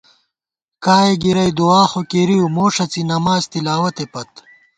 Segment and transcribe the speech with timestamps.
[0.83, 4.31] کائےگِرَئی دُعا خو کېرِؤ مو ݭَڅی نماڅ تِلاوتے پت